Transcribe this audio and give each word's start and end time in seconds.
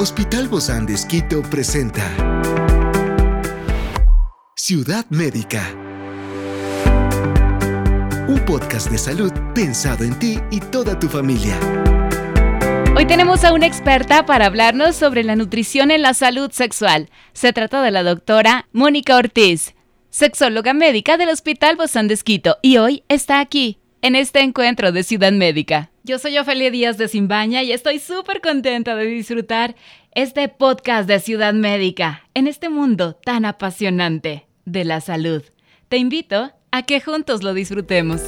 Hospital 0.00 0.46
Bozán 0.46 0.86
de 0.86 0.96
presenta 1.50 2.04
Ciudad 4.54 5.04
Médica. 5.10 5.74
Un 8.28 8.40
podcast 8.46 8.92
de 8.92 8.98
salud 8.98 9.32
pensado 9.56 10.04
en 10.04 10.16
ti 10.20 10.38
y 10.52 10.60
toda 10.60 10.96
tu 11.00 11.08
familia. 11.08 11.58
Hoy 12.96 13.06
tenemos 13.06 13.42
a 13.42 13.52
una 13.52 13.66
experta 13.66 14.24
para 14.24 14.46
hablarnos 14.46 14.94
sobre 14.94 15.24
la 15.24 15.34
nutrición 15.34 15.90
en 15.90 16.02
la 16.02 16.14
salud 16.14 16.52
sexual. 16.52 17.10
Se 17.32 17.52
trata 17.52 17.82
de 17.82 17.90
la 17.90 18.04
doctora 18.04 18.68
Mónica 18.70 19.16
Ortiz, 19.16 19.74
sexóloga 20.10 20.74
médica 20.74 21.16
del 21.16 21.30
Hospital 21.30 21.74
Bozán 21.74 22.06
de 22.06 22.16
y 22.62 22.76
hoy 22.76 23.02
está 23.08 23.40
aquí, 23.40 23.80
en 24.00 24.14
este 24.14 24.42
encuentro 24.42 24.92
de 24.92 25.02
Ciudad 25.02 25.32
Médica. 25.32 25.90
Yo 26.08 26.18
soy 26.18 26.38
Ofelia 26.38 26.70
Díaz 26.70 26.96
de 26.96 27.06
Simbaña 27.06 27.62
y 27.62 27.70
estoy 27.70 27.98
súper 27.98 28.40
contenta 28.40 28.96
de 28.96 29.04
disfrutar 29.04 29.76
este 30.14 30.48
podcast 30.48 31.06
de 31.06 31.20
Ciudad 31.20 31.52
Médica 31.52 32.22
en 32.32 32.46
este 32.46 32.70
mundo 32.70 33.12
tan 33.12 33.44
apasionante 33.44 34.46
de 34.64 34.86
la 34.86 35.02
salud. 35.02 35.42
Te 35.90 35.98
invito 35.98 36.50
a 36.70 36.82
que 36.84 37.02
juntos 37.02 37.42
lo 37.42 37.52
disfrutemos. 37.52 38.22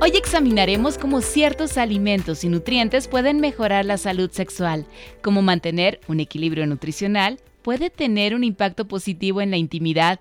Hoy 0.00 0.12
examinaremos 0.14 0.98
cómo 0.98 1.20
ciertos 1.20 1.78
alimentos 1.78 2.44
y 2.44 2.48
nutrientes 2.48 3.08
pueden 3.08 3.40
mejorar 3.40 3.84
la 3.84 3.98
salud 3.98 4.30
sexual, 4.30 4.86
cómo 5.20 5.42
mantener 5.42 5.98
un 6.06 6.20
equilibrio 6.20 6.64
nutricional 6.68 7.40
puede 7.62 7.90
tener 7.90 8.34
un 8.34 8.44
impacto 8.44 8.86
positivo 8.86 9.40
en 9.40 9.50
la 9.50 9.56
intimidad 9.56 10.20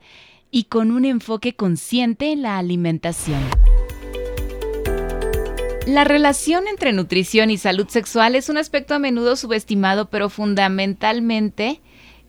y 0.52 0.66
con 0.66 0.92
un 0.92 1.06
enfoque 1.06 1.56
consciente 1.56 2.32
en 2.32 2.42
la 2.42 2.58
alimentación. 2.58 3.42
La 5.88 6.04
relación 6.04 6.68
entre 6.68 6.94
nutrición 6.94 7.50
y 7.50 7.58
salud 7.58 7.88
sexual 7.88 8.36
es 8.36 8.50
un 8.50 8.58
aspecto 8.58 8.94
a 8.94 9.00
menudo 9.00 9.36
subestimado, 9.36 10.10
pero 10.10 10.30
fundamentalmente 10.30 11.82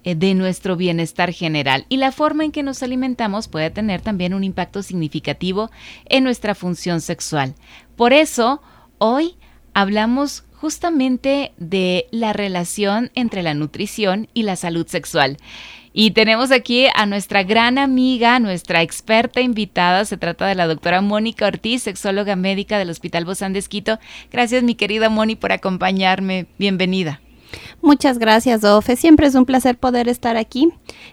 eh, 0.04 0.14
de 0.14 0.34
nuestro 0.34 0.74
bienestar 0.76 1.32
general 1.32 1.84
y 1.88 1.98
la 1.98 2.12
forma 2.12 2.44
en 2.44 2.52
que 2.52 2.62
nos 2.62 2.82
alimentamos 2.82 3.48
puede 3.48 3.70
tener 3.70 4.00
también 4.00 4.32
un 4.32 4.42
impacto 4.42 4.82
significativo 4.82 5.70
en 6.06 6.24
nuestra 6.24 6.54
función 6.54 7.00
sexual. 7.00 7.54
Por 7.94 8.12
eso, 8.12 8.62
hoy 8.98 9.36
hablamos 9.74 10.44
justamente 10.62 11.50
de 11.56 12.06
la 12.12 12.32
relación 12.32 13.10
entre 13.16 13.42
la 13.42 13.52
nutrición 13.52 14.28
y 14.32 14.44
la 14.44 14.54
salud 14.54 14.86
sexual. 14.86 15.36
Y 15.92 16.12
tenemos 16.12 16.52
aquí 16.52 16.86
a 16.94 17.04
nuestra 17.04 17.42
gran 17.42 17.78
amiga, 17.78 18.38
nuestra 18.38 18.80
experta 18.80 19.40
invitada. 19.40 20.04
Se 20.04 20.16
trata 20.16 20.46
de 20.46 20.54
la 20.54 20.68
doctora 20.68 21.00
Mónica 21.00 21.48
Ortiz, 21.48 21.82
sexóloga 21.82 22.36
médica 22.36 22.78
del 22.78 22.90
Hospital 22.90 23.24
Bozán 23.24 23.52
de 23.52 23.58
Esquito. 23.58 23.98
Gracias, 24.30 24.62
mi 24.62 24.76
querida 24.76 25.08
Moni, 25.08 25.34
por 25.34 25.50
acompañarme. 25.50 26.46
Bienvenida. 26.58 27.20
Muchas 27.80 28.18
gracias, 28.18 28.64
Ofe. 28.64 28.96
Siempre 28.96 29.26
es 29.26 29.34
un 29.34 29.44
placer 29.44 29.78
poder 29.78 30.08
estar 30.08 30.36
aquí 30.36 30.70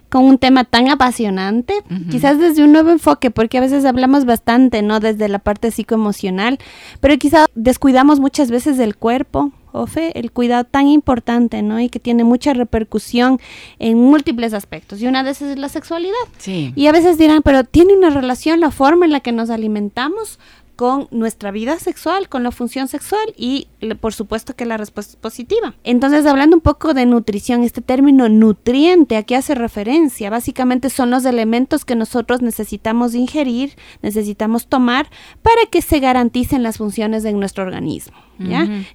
con 0.10 0.26
un 0.26 0.38
tema 0.38 0.64
tan 0.64 0.90
apasionante, 0.90 1.74
quizás 2.10 2.40
desde 2.40 2.64
un 2.64 2.72
nuevo 2.72 2.90
enfoque, 2.90 3.32
porque 3.32 3.58
a 3.58 3.62
veces 3.62 3.86
hablamos 3.86 4.26
bastante, 4.26 4.82
¿no? 4.82 5.00
Desde 5.00 5.30
la 5.30 5.40
parte 5.40 5.72
psicoemocional, 5.72 6.58
pero 7.00 7.18
quizás 7.18 7.48
descuidamos 7.56 8.20
muchas 8.20 8.50
veces 8.50 8.78
del 8.78 8.96
cuerpo, 8.96 9.52
Ofe, 9.72 10.18
el 10.18 10.32
cuidado 10.32 10.64
tan 10.64 10.88
importante, 10.88 11.62
¿no? 11.62 11.80
Y 11.80 11.90
que 11.90 12.00
tiene 12.00 12.24
mucha 12.24 12.54
repercusión 12.54 13.40
en 13.78 14.00
múltiples 14.00 14.54
aspectos. 14.54 15.00
Y 15.02 15.08
una 15.08 15.24
de 15.24 15.32
esas 15.32 15.50
es 15.50 15.60
la 15.60 15.70
sexualidad. 15.70 16.16
Sí. 16.40 16.74
Y 16.76 16.88
a 16.88 16.92
veces 16.92 17.20
dirán, 17.20 17.42
pero 17.44 17.64
¿tiene 17.64 17.96
una 17.96 18.10
relación 18.10 18.60
la 18.60 18.72
forma 18.72 19.06
en 19.06 19.12
la 19.12 19.20
que 19.20 19.32
nos 19.32 19.52
alimentamos? 19.52 20.40
Con 20.80 21.10
nuestra 21.12 21.52
vida 21.52 21.78
sexual, 21.78 22.30
con 22.30 22.42
la 22.42 22.52
función 22.52 22.88
sexual 22.88 23.34
y 23.36 23.68
por 24.00 24.14
supuesto 24.14 24.56
que 24.56 24.64
la 24.64 24.78
respuesta 24.78 25.12
es 25.12 25.18
positiva. 25.18 25.76
Entonces, 25.84 26.26
hablando 26.26 26.56
un 26.56 26.62
poco 26.62 26.94
de 26.94 27.06
nutrición, 27.06 27.66
este 27.66 27.82
término 27.82 28.30
nutriente, 28.30 29.18
¿a 29.18 29.24
qué 29.24 29.36
hace 29.36 29.56
referencia? 29.56 30.30
Básicamente 30.30 30.90
son 30.90 31.10
los 31.10 31.26
elementos 31.26 31.84
que 31.84 31.96
nosotros 31.96 32.42
necesitamos 32.42 33.14
ingerir, 33.14 33.76
necesitamos 34.02 34.68
tomar 34.68 35.10
para 35.44 35.66
que 35.70 35.82
se 35.82 36.00
garanticen 36.00 36.64
las 36.64 36.78
funciones 36.78 37.24
de 37.24 37.34
nuestro 37.34 37.66
organismo. 37.66 38.16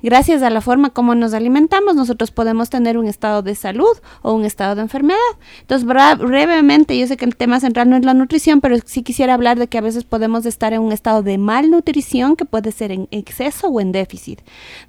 Gracias 0.02 0.42
a 0.42 0.48
la 0.48 0.62
forma 0.62 0.88
como 0.88 1.14
nos 1.14 1.34
alimentamos, 1.34 1.96
nosotros 1.96 2.30
podemos 2.30 2.70
tener 2.70 2.96
un 2.96 3.06
estado 3.06 3.42
de 3.42 3.54
salud 3.54 3.94
o 4.22 4.32
un 4.32 4.46
estado 4.46 4.74
de 4.74 4.80
enfermedad. 4.80 5.18
Entonces, 5.60 5.86
brevemente, 5.86 6.98
yo 6.98 7.06
sé 7.06 7.18
que 7.18 7.26
el 7.26 7.36
tema 7.36 7.60
central 7.60 7.90
no 7.90 7.96
es 7.96 8.06
la 8.06 8.14
nutrición, 8.14 8.62
pero 8.62 8.78
sí 8.86 9.02
quisiera 9.02 9.34
hablar 9.34 9.58
de 9.58 9.66
que 9.66 9.76
a 9.76 9.82
veces 9.82 10.04
podemos 10.04 10.46
estar 10.46 10.72
en 10.72 10.80
un 10.80 10.92
estado 10.92 11.22
de 11.22 11.36
malnutrición 11.74 12.36
que 12.36 12.44
puede 12.44 12.70
ser 12.72 12.92
en 12.92 13.08
exceso 13.10 13.68
o 13.68 13.80
en 13.80 13.92
déficit. 13.92 14.40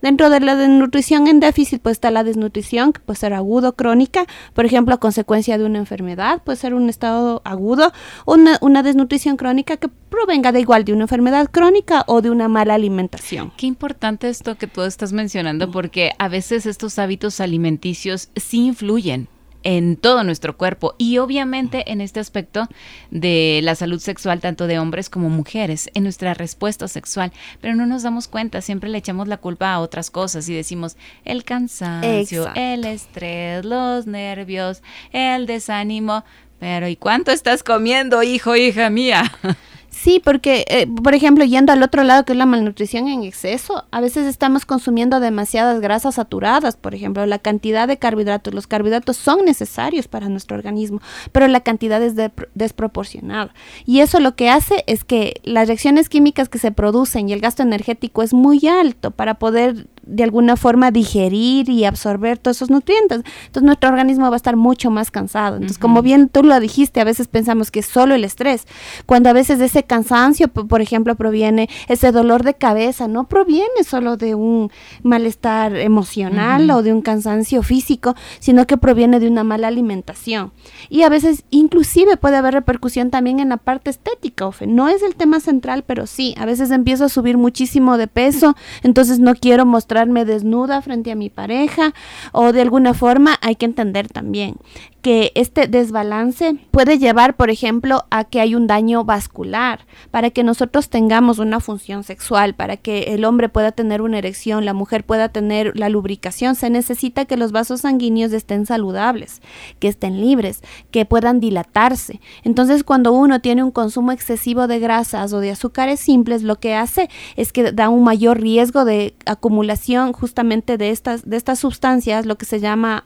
Dentro 0.02 0.30
de 0.30 0.40
la 0.40 0.68
nutrición 0.68 1.28
en 1.28 1.40
déficit, 1.40 1.82
pues 1.82 1.94
está 1.94 2.12
la 2.12 2.24
desnutrición, 2.24 2.94
que 2.94 3.00
puede 3.00 3.18
ser 3.18 3.34
agudo, 3.34 3.76
crónica, 3.76 4.26
por 4.54 4.66
ejemplo, 4.66 4.94
a 4.94 5.00
consecuencia 5.00 5.58
de 5.58 5.66
una 5.66 5.80
enfermedad, 5.80 6.42
puede 6.44 6.58
ser 6.58 6.74
un 6.74 6.90
estado 6.90 7.42
agudo, 7.44 7.92
una, 8.26 8.58
una 8.62 8.84
desnutrición 8.84 9.36
crónica 9.36 9.78
que 9.78 9.88
provenga 9.88 10.52
de 10.52 10.60
igual 10.60 10.86
de 10.86 10.94
una 10.94 11.04
enfermedad 11.04 11.50
crónica 11.52 12.04
o 12.08 12.22
de 12.22 12.30
una 12.30 12.48
mala 12.48 12.76
alimentación. 12.76 13.52
Qué 13.58 13.66
importante 13.66 14.30
esto 14.30 14.56
que 14.56 14.68
tú 14.68 14.84
estás 14.84 15.12
mencionando 15.12 15.72
porque 15.72 16.12
a 16.20 16.28
veces 16.28 16.66
estos 16.66 17.00
hábitos 17.00 17.40
alimenticios 17.40 18.30
sí 18.36 18.68
influyen 18.68 19.28
en 19.66 19.98
todo 19.98 20.24
nuestro 20.24 20.56
cuerpo 20.56 20.96
y 20.98 21.18
obviamente 21.18 21.92
en 21.92 22.00
este 22.00 22.22
aspecto 22.22 22.70
de 23.10 23.60
la 23.64 23.76
salud 23.76 24.00
sexual 24.00 24.40
tanto 24.40 24.68
de 24.68 24.80
hombres 24.80 25.10
como 25.10 25.28
mujeres, 25.28 25.90
en 25.96 26.04
nuestra 26.04 26.34
respuesta 26.34 26.88
sexual, 26.88 27.34
pero 27.60 27.76
no 27.76 27.86
nos 27.86 28.04
damos 28.04 28.28
cuenta, 28.30 28.62
siempre 28.62 28.90
le 28.90 29.00
echamos 29.00 29.28
la 29.28 29.38
culpa 29.38 29.74
a 29.74 29.80
otras 29.80 30.12
cosas 30.12 30.48
y 30.48 30.54
decimos 30.54 30.96
el 31.26 31.44
cansancio, 31.44 32.52
el 32.56 32.86
estrés, 32.86 33.66
los 33.66 34.06
nervios, 34.06 34.84
el 35.12 35.48
desánimo, 35.48 36.24
pero 36.60 36.88
¿y 36.88 36.96
cuánto 36.96 37.32
estás 37.32 37.64
comiendo, 37.64 38.24
hijo, 38.24 38.56
hija 38.56 38.90
mía? 38.90 39.24
Sí, 39.98 40.22
porque, 40.22 40.66
eh, 40.68 40.88
por 40.88 41.16
ejemplo, 41.16 41.46
yendo 41.46 41.72
al 41.72 41.82
otro 41.82 42.04
lado, 42.04 42.26
que 42.26 42.34
es 42.34 42.38
la 42.38 42.46
malnutrición 42.46 43.08
en 43.08 43.24
exceso, 43.24 43.86
a 43.92 44.02
veces 44.02 44.28
estamos 44.28 44.66
consumiendo 44.66 45.22
demasiadas 45.22 45.80
grasas 45.80 46.16
saturadas, 46.16 46.76
por 46.76 46.94
ejemplo, 46.94 47.26
la 47.26 47.40
cantidad 47.40 47.88
de 47.88 47.98
carbohidratos. 47.98 48.54
Los 48.54 48.68
carbohidratos 48.68 49.16
son 49.16 49.46
necesarios 49.46 50.10
para 50.10 50.28
nuestro 50.28 50.58
organismo, 50.58 51.02
pero 51.32 51.48
la 51.48 51.62
cantidad 51.62 52.04
es 52.04 52.14
desproporcionada. 52.54 53.54
Y 53.86 54.02
eso 54.02 54.20
lo 54.20 54.36
que 54.36 54.50
hace 54.50 54.84
es 54.86 55.06
que 55.06 55.40
las 55.44 55.70
reacciones 55.70 56.10
químicas 56.10 56.50
que 56.50 56.60
se 56.60 56.74
producen 56.74 57.30
y 57.30 57.34
el 57.34 57.40
gasto 57.40 57.64
energético 57.64 58.22
es 58.22 58.34
muy 58.34 58.68
alto 58.68 59.12
para 59.12 59.36
poder 59.36 59.88
de 60.06 60.24
alguna 60.24 60.56
forma 60.56 60.92
digerir 60.92 61.70
y 61.70 61.86
absorber 61.86 62.38
todos 62.38 62.58
esos 62.58 62.70
nutrientes. 62.70 63.24
Entonces 63.48 63.64
nuestro 63.64 63.90
organismo 63.90 64.30
va 64.30 64.36
a 64.36 64.38
estar 64.38 64.56
mucho 64.56 64.92
más 64.92 65.12
cansado. 65.12 65.56
Entonces, 65.56 65.78
como 65.78 66.02
bien 66.02 66.30
tú 66.30 66.44
lo 66.44 66.60
dijiste, 66.60 67.02
a 67.02 67.04
veces 67.04 67.28
pensamos 67.28 67.72
que 67.72 67.80
es 67.80 67.86
solo 67.86 68.16
el 68.16 68.24
estrés, 68.24 68.68
cuando 69.06 69.30
a 69.30 69.34
veces 69.34 69.60
ese 69.60 69.84
cansancio, 69.84 70.48
por 70.48 70.82
ejemplo, 70.82 71.16
proviene, 71.16 71.70
ese 71.88 72.12
dolor 72.12 72.44
de 72.44 72.54
cabeza, 72.54 73.08
no 73.08 73.28
proviene 73.28 73.84
solo 73.84 74.18
de 74.18 74.36
un 74.36 74.72
malestar 75.04 75.76
emocional 75.76 76.70
o 76.72 76.84
de 76.84 76.94
un 76.94 77.02
cansancio 77.02 77.64
físico, 77.64 78.16
sino 78.40 78.68
que 78.68 78.78
proviene 78.78 79.20
de 79.20 79.28
una 79.28 79.44
mala 79.44 79.68
alimentación. 79.68 80.52
Y 80.90 81.02
a 81.04 81.10
veces 81.10 81.44
inclusive 81.50 82.18
puede 82.18 82.38
haber 82.38 82.54
repercusión 82.54 83.10
también 83.10 83.40
en 83.40 83.50
la 83.50 83.58
parte 83.58 83.90
estética, 83.90 84.48
Ofe. 84.48 84.68
No 84.68 84.88
es 84.88 85.02
el 85.02 85.16
tema 85.16 85.40
central, 85.40 85.84
pero 85.86 86.08
sí, 86.08 86.36
a 86.38 86.46
veces 86.46 86.72
empiezo 86.72 87.06
a 87.06 87.10
subir 87.10 87.38
muchísimo 87.38 87.98
de 87.98 88.08
peso, 88.08 88.56
entonces 88.84 89.20
no 89.20 89.36
quiero 89.36 89.66
mostrar 89.66 89.95
desnuda 90.26 90.82
frente 90.82 91.12
a 91.12 91.16
mi 91.16 91.30
pareja 91.30 91.94
o 92.32 92.52
de 92.52 92.62
alguna 92.62 92.94
forma 92.94 93.38
hay 93.42 93.56
que 93.56 93.66
entender 93.66 94.08
también 94.10 94.58
que 95.06 95.32
este 95.36 95.68
desbalance 95.68 96.56
puede 96.72 96.98
llevar, 96.98 97.36
por 97.36 97.52
ejemplo, 97.52 98.06
a 98.10 98.24
que 98.24 98.42
hay 98.42 98.56
un 98.56 98.66
daño 98.66 99.04
vascular, 99.04 99.86
para 100.10 100.32
que 100.32 100.44
nosotros 100.44 100.90
tengamos 100.90 101.38
una 101.38 101.60
función 101.60 102.04
sexual, 102.04 102.56
para 102.56 102.76
que 102.76 103.14
el 103.14 103.24
hombre 103.24 103.48
pueda 103.48 103.72
tener 103.72 104.02
una 104.02 104.18
erección, 104.18 104.66
la 104.66 104.74
mujer 104.74 105.06
pueda 105.06 105.30
tener 105.30 105.78
la 105.78 105.90
lubricación, 105.90 106.56
se 106.56 106.72
necesita 106.72 107.26
que 107.26 107.38
los 107.38 107.52
vasos 107.52 107.82
sanguíneos 107.82 108.34
estén 108.34 108.66
saludables, 108.66 109.44
que 109.78 109.90
estén 109.90 110.20
libres, 110.22 110.64
que 110.90 111.06
puedan 111.06 111.40
dilatarse. 111.40 112.20
Entonces, 112.44 112.84
cuando 112.84 113.12
uno 113.12 113.42
tiene 113.42 113.62
un 113.62 113.70
consumo 113.70 114.12
excesivo 114.12 114.66
de 114.66 114.80
grasas 114.80 115.34
o 115.34 115.40
de 115.40 115.52
azúcares 115.52 116.00
simples, 116.00 116.42
lo 116.42 116.56
que 116.56 116.74
hace 116.74 117.12
es 117.36 117.54
que 117.54 117.72
da 117.72 117.90
un 117.90 118.04
mayor 118.04 118.42
riesgo 118.42 118.86
de 118.86 119.14
acumulación 119.28 119.85
justamente 120.14 120.78
de 120.78 120.90
estas, 120.90 121.28
de 121.30 121.38
estas 121.38 121.60
sustancias, 121.60 122.26
lo 122.26 122.38
que 122.38 122.46
se 122.46 122.60
llama 122.60 123.06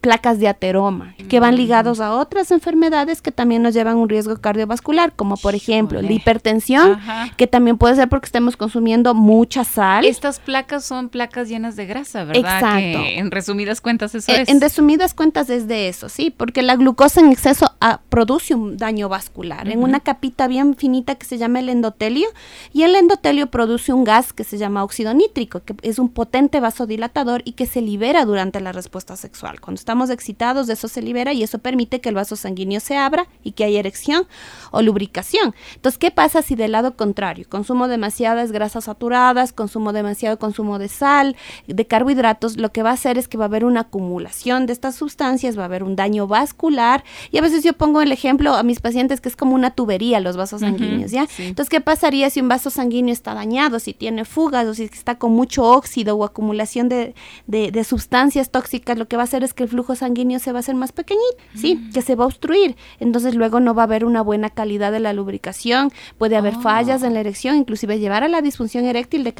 placas 0.00 0.38
de 0.38 0.48
ateroma, 0.48 1.14
que 1.28 1.40
van 1.40 1.54
mm. 1.54 1.58
ligados 1.58 2.00
a 2.00 2.14
otras 2.14 2.50
enfermedades 2.50 3.22
que 3.22 3.32
también 3.32 3.62
nos 3.62 3.74
llevan 3.74 3.96
un 3.96 4.08
riesgo 4.08 4.36
cardiovascular, 4.40 5.12
como 5.14 5.36
por 5.36 5.54
ejemplo 5.54 6.02
la 6.02 6.12
hipertensión, 6.12 6.98
que 7.36 7.46
también 7.46 7.78
puede 7.78 7.96
ser 7.96 8.08
porque 8.08 8.26
estemos 8.26 8.56
consumiendo 8.56 9.14
mucha 9.14 9.64
sal. 9.64 10.04
Estas 10.04 10.38
placas 10.38 10.84
son 10.84 11.08
placas 11.08 11.48
llenas 11.48 11.76
de 11.76 11.86
grasa, 11.86 12.24
¿verdad? 12.24 12.54
Exacto. 12.54 13.00
en 13.04 13.30
resumidas 13.30 13.80
cuentas 13.80 14.14
eso 14.14 14.30
eh, 14.32 14.42
es. 14.42 14.48
En 14.48 14.60
resumidas 14.60 15.14
cuentas 15.14 15.50
es 15.50 15.66
de 15.68 15.88
eso, 15.88 16.08
sí, 16.08 16.30
porque 16.30 16.62
la 16.62 16.76
glucosa 16.76 17.20
en 17.20 17.32
exceso 17.32 17.72
ah, 17.80 18.00
produce 18.08 18.54
un 18.54 18.76
daño 18.76 19.08
vascular 19.08 19.68
en 19.68 19.82
una 19.82 20.00
capita 20.00 20.46
bien 20.48 20.76
finita 20.76 21.14
que 21.14 21.26
se 21.26 21.38
llama 21.38 21.60
el 21.60 21.68
endotelio 21.68 22.28
y 22.72 22.82
el 22.82 22.94
endotelio 22.94 23.50
produce 23.50 23.92
un 23.92 24.04
gas 24.04 24.32
que 24.32 24.44
se 24.44 24.58
llama 24.58 24.84
óxido 24.84 25.14
nítrico, 25.14 25.62
que 25.64 25.74
es 25.82 25.98
un 25.98 26.09
potente 26.10 26.60
vasodilatador 26.60 27.42
y 27.44 27.52
que 27.52 27.66
se 27.66 27.80
libera 27.80 28.24
durante 28.24 28.60
la 28.60 28.72
respuesta 28.72 29.16
sexual. 29.16 29.60
Cuando 29.60 29.78
estamos 29.78 30.10
excitados, 30.10 30.68
eso 30.68 30.88
se 30.88 31.02
libera 31.02 31.32
y 31.32 31.42
eso 31.42 31.58
permite 31.58 32.00
que 32.00 32.08
el 32.08 32.14
vaso 32.14 32.36
sanguíneo 32.36 32.80
se 32.80 32.96
abra 32.96 33.26
y 33.42 33.52
que 33.52 33.64
haya 33.64 33.78
erección 33.78 34.26
o 34.70 34.82
lubricación. 34.82 35.54
Entonces, 35.74 35.98
¿qué 35.98 36.10
pasa 36.10 36.42
si 36.42 36.54
del 36.54 36.72
lado 36.72 36.96
contrario? 36.96 37.46
Consumo 37.48 37.88
demasiadas 37.88 38.52
grasas 38.52 38.84
saturadas, 38.84 39.52
consumo 39.52 39.92
demasiado 39.92 40.38
consumo 40.38 40.78
de 40.78 40.88
sal, 40.88 41.36
de 41.66 41.86
carbohidratos, 41.86 42.56
lo 42.56 42.72
que 42.72 42.82
va 42.82 42.90
a 42.90 42.94
hacer 42.94 43.18
es 43.18 43.28
que 43.28 43.38
va 43.38 43.44
a 43.44 43.48
haber 43.48 43.64
una 43.64 43.80
acumulación 43.80 44.66
de 44.66 44.72
estas 44.72 44.94
sustancias, 44.94 45.58
va 45.58 45.62
a 45.62 45.66
haber 45.66 45.82
un 45.82 45.96
daño 45.96 46.26
vascular 46.26 47.04
y 47.30 47.38
a 47.38 47.42
veces 47.42 47.62
yo 47.62 47.72
pongo 47.72 48.02
el 48.02 48.12
ejemplo 48.12 48.54
a 48.54 48.62
mis 48.62 48.80
pacientes 48.80 49.20
que 49.20 49.28
es 49.28 49.36
como 49.36 49.54
una 49.54 49.70
tubería 49.70 50.20
los 50.20 50.36
vasos 50.36 50.60
sanguíneos, 50.60 51.10
¿ya? 51.10 51.26
Entonces, 51.38 51.68
¿qué 51.70 51.80
pasaría 51.80 52.30
si 52.30 52.40
un 52.40 52.48
vaso 52.48 52.70
sanguíneo 52.70 53.12
está 53.12 53.34
dañado, 53.34 53.78
si 53.78 53.94
tiene 53.94 54.24
fugas 54.24 54.66
o 54.66 54.74
si 54.74 54.84
está 54.84 55.16
con 55.16 55.32
mucho 55.32 55.64
óxido 55.64 55.99
o 56.08 56.24
acumulación 56.24 56.88
de, 56.88 57.14
de, 57.46 57.84
sustancias 57.84 58.50
tóxicas? 58.50 58.98
Lo 58.98 59.08
que 59.08 59.16
va 59.16 59.22
a 59.22 59.24
hacer 59.24 59.44
es 59.44 59.54
que 59.54 59.64
el 59.64 59.68
flujo 59.68 59.94
sanguíneo 59.94 60.38
se 60.38 60.52
va 60.52 60.58
a 60.58 60.60
hacer 60.60 60.74
más 60.74 60.92
pequeñito, 60.92 61.36
¿sí? 61.54 61.76
Mm. 61.76 61.92
Que 61.92 62.02
se 62.02 62.14
va 62.14 62.24
a 62.24 62.26
obstruir. 62.26 62.76
Entonces, 62.98 63.34
luego 63.34 63.60
no 63.60 63.74
va 63.74 63.82
a 63.82 63.84
haber 63.84 64.04
una 64.04 64.22
buena 64.22 64.50
calidad 64.50 64.92
de 64.92 65.00
la 65.00 65.12
lubricación, 65.12 65.92
puede 66.18 66.36
haber 66.36 66.56
oh. 66.56 66.60
fallas 66.60 67.02
en 67.02 67.14
la 67.14 67.20
erección, 67.20 67.56
inclusive 67.56 67.98
llevar 67.98 68.24
a 68.24 68.28
la 68.28 68.42
disfunción 68.42 68.84
eréctil 68.84 69.24
de, 69.24 69.34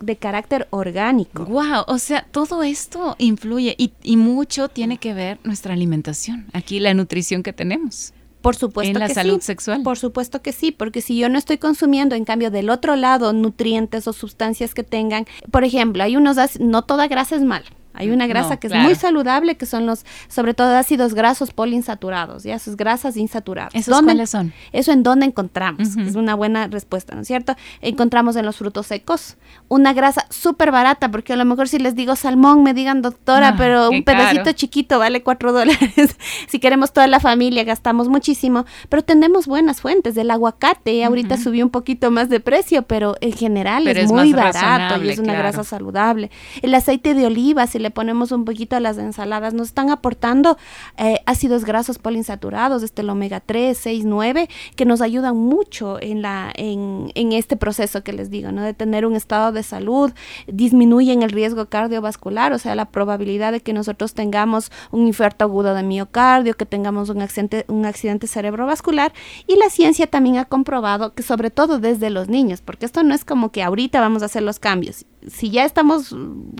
de 0.00 0.16
carácter 0.16 0.66
orgánico. 0.70 1.44
Wow, 1.44 1.84
o 1.86 1.98
sea, 1.98 2.26
todo 2.30 2.62
esto 2.62 3.16
influye 3.18 3.74
y, 3.78 3.92
y 4.02 4.16
mucho 4.16 4.68
tiene 4.68 4.98
que 4.98 5.14
ver 5.14 5.38
nuestra 5.44 5.74
alimentación, 5.74 6.46
aquí 6.52 6.80
la 6.80 6.94
nutrición 6.94 7.42
que 7.42 7.52
tenemos. 7.52 8.12
Por 8.42 8.56
supuesto 8.56 8.92
en 8.92 8.98
la 8.98 9.08
salud 9.08 9.40
sexual. 9.40 9.82
Por 9.82 9.98
supuesto 9.98 10.40
que 10.42 10.52
sí, 10.52 10.72
porque 10.72 11.02
si 11.02 11.18
yo 11.18 11.28
no 11.28 11.38
estoy 11.38 11.58
consumiendo, 11.58 12.14
en 12.14 12.24
cambio, 12.24 12.50
del 12.50 12.70
otro 12.70 12.96
lado, 12.96 13.32
nutrientes 13.32 14.06
o 14.06 14.12
sustancias 14.12 14.74
que 14.74 14.82
tengan, 14.82 15.26
por 15.50 15.64
ejemplo, 15.64 16.02
hay 16.02 16.16
unos, 16.16 16.36
no 16.60 16.82
toda 16.82 17.06
grasa 17.08 17.36
es 17.36 17.42
mala. 17.42 17.66
Hay 18.00 18.10
una 18.10 18.26
grasa 18.26 18.56
que 18.56 18.68
es 18.68 18.74
muy 18.74 18.94
saludable, 18.94 19.56
que 19.56 19.66
son 19.66 19.84
los, 19.84 20.06
sobre 20.28 20.54
todo 20.54 20.74
ácidos 20.74 21.12
grasos 21.12 21.52
poliinsaturados, 21.52 22.44
ya 22.44 22.58
sus 22.58 22.76
grasas 22.76 23.18
insaturadas. 23.18 23.74
¿Esos 23.74 24.00
cuáles 24.00 24.30
son? 24.30 24.54
Eso 24.72 24.92
en 24.92 25.02
dónde 25.02 25.26
encontramos, 25.26 25.96
es 25.96 26.14
una 26.14 26.34
buena 26.34 26.66
respuesta, 26.66 27.14
¿no 27.14 27.20
es 27.20 27.26
cierto? 27.26 27.54
Encontramos 27.82 28.36
en 28.36 28.46
los 28.46 28.56
frutos 28.56 28.86
secos 28.86 29.36
una 29.68 29.92
grasa 29.92 30.26
súper 30.30 30.70
barata, 30.70 31.10
porque 31.10 31.34
a 31.34 31.36
lo 31.36 31.44
mejor 31.44 31.68
si 31.68 31.78
les 31.78 31.94
digo 31.94 32.16
salmón, 32.16 32.62
me 32.62 32.72
digan 32.72 33.02
doctora, 33.02 33.48
ah, 33.48 33.54
pero 33.58 33.90
un 33.90 34.02
pedacito 34.02 34.52
chiquito 34.52 34.98
vale 34.98 35.22
cuatro 35.22 35.52
dólares. 35.60 36.16
si 36.48 36.58
queremos 36.58 36.92
toda 36.92 37.06
la 37.06 37.20
familia, 37.20 37.64
gastamos 37.64 38.08
muchísimo, 38.08 38.64
pero 38.88 39.02
tenemos 39.02 39.46
buenas 39.46 39.80
fuentes. 39.80 40.14
del 40.14 40.30
aguacate, 40.30 41.04
ahorita 41.04 41.36
subió 41.36 41.64
un 41.64 41.70
poquito 41.70 42.10
más 42.10 42.28
de 42.30 42.40
precio, 42.40 42.82
pero 42.82 43.16
en 43.20 43.32
general 43.32 43.86
es, 43.86 44.10
muy 44.10 44.32
barato 44.32 45.02
y 45.02 45.10
es 45.10 45.18
una 45.18 45.34
grasa 45.34 45.64
saludable. 45.64 46.30
El 46.62 46.74
aceite 46.74 47.14
de 47.14 47.26
oliva, 47.26 47.66
si 47.66 47.78
le 47.78 47.89
ponemos 47.90 48.32
un 48.32 48.44
poquito 48.44 48.76
a 48.76 48.80
las 48.80 48.98
ensaladas, 48.98 49.54
nos 49.54 49.68
están 49.68 49.90
aportando 49.90 50.56
eh, 50.96 51.20
ácidos 51.26 51.64
grasos 51.64 51.98
poliinsaturados, 51.98 52.82
este 52.82 53.02
el 53.02 53.10
omega 53.10 53.40
3, 53.40 53.76
6, 53.76 54.04
9, 54.04 54.48
que 54.76 54.84
nos 54.84 55.00
ayudan 55.00 55.36
mucho 55.36 56.00
en, 56.00 56.22
la, 56.22 56.52
en, 56.54 57.10
en 57.14 57.32
este 57.32 57.56
proceso 57.56 58.02
que 58.02 58.12
les 58.12 58.30
digo, 58.30 58.52
¿no? 58.52 58.62
De 58.62 58.74
tener 58.74 59.06
un 59.06 59.16
estado 59.16 59.52
de 59.52 59.62
salud, 59.62 60.12
disminuyen 60.46 61.22
el 61.22 61.30
riesgo 61.30 61.66
cardiovascular, 61.66 62.52
o 62.52 62.58
sea, 62.58 62.74
la 62.74 62.86
probabilidad 62.86 63.52
de 63.52 63.60
que 63.60 63.72
nosotros 63.72 64.14
tengamos 64.14 64.70
un 64.90 65.06
infarto 65.06 65.44
agudo 65.44 65.74
de 65.74 65.82
miocardio, 65.82 66.54
que 66.54 66.66
tengamos 66.66 67.08
un 67.08 67.22
accidente, 67.22 67.64
un 67.68 67.86
accidente 67.86 68.26
cerebrovascular. 68.26 69.12
Y 69.46 69.56
la 69.56 69.70
ciencia 69.70 70.06
también 70.06 70.38
ha 70.38 70.44
comprobado 70.44 71.14
que 71.14 71.22
sobre 71.22 71.50
todo 71.50 71.78
desde 71.78 72.10
los 72.10 72.28
niños, 72.28 72.60
porque 72.60 72.86
esto 72.86 73.02
no 73.02 73.14
es 73.14 73.24
como 73.24 73.50
que 73.50 73.62
ahorita 73.62 74.00
vamos 74.00 74.22
a 74.22 74.26
hacer 74.26 74.42
los 74.42 74.58
cambios. 74.58 75.06
Si 75.28 75.50
ya 75.50 75.64
estamos 75.64 76.14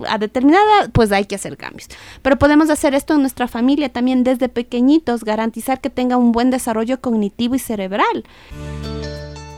a 0.08 0.18
determinada, 0.18 0.88
pues 0.92 1.12
hay 1.12 1.24
que 1.24 1.36
hacer 1.36 1.56
cambios. 1.56 1.88
Pero 2.22 2.38
podemos 2.38 2.70
hacer 2.70 2.94
esto 2.94 3.14
en 3.14 3.20
nuestra 3.20 3.48
familia 3.48 3.90
también 3.90 4.24
desde 4.24 4.48
pequeñitos, 4.48 5.24
garantizar 5.24 5.80
que 5.80 5.90
tenga 5.90 6.16
un 6.16 6.32
buen 6.32 6.50
desarrollo 6.50 7.00
cognitivo 7.00 7.54
y 7.54 7.58
cerebral. 7.58 8.24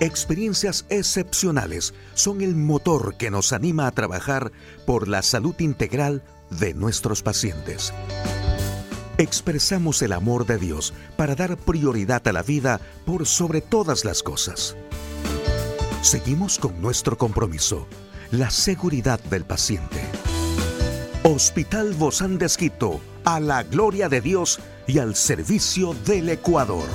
Experiencias 0.01 0.85
excepcionales 0.89 1.95
son 2.15 2.41
el 2.41 2.57
motor 2.57 3.17
que 3.17 3.31
nos 3.31 3.53
anima 3.53 3.87
a 3.87 3.93
trabajar 3.93 4.51
por 4.85 5.07
la 5.07 5.23
salud 5.23 5.55
integral 5.61 6.25
de 6.51 6.75
nuestros 6.75 7.23
pacientes. 7.23 7.93
Expresamos 9.19 10.03
el 10.03 10.13
amor 10.13 10.47
de 10.47 10.59
Dios 10.59 10.93
para 11.17 11.35
dar 11.37 11.57
prioridad 11.57 12.27
a 12.27 12.33
la 12.33 12.43
vida 12.43 12.81
por 13.05 13.27
sobre 13.27 13.61
todas 13.61 14.05
las 14.05 14.23
cosas. 14.23 14.77
Seguimos 16.01 16.59
con 16.59 16.83
nuestro 16.83 17.17
compromiso, 17.17 17.87
la 18.33 18.49
seguridad 18.49 19.21
del 19.25 19.45
paciente. 19.45 20.01
Hospital 21.23 21.93
Bozán 21.93 22.39
de 22.39 22.47
Esquito, 22.47 22.99
a 23.25 23.39
la 23.39 23.63
gloria 23.63 24.09
de 24.09 24.23
Dios 24.23 24.59
y 24.87 24.99
al 24.99 25.15
servicio 25.15 25.95
del 26.07 26.31
Ecuador. 26.31 26.89